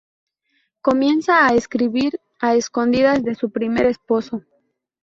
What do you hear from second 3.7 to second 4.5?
esposo.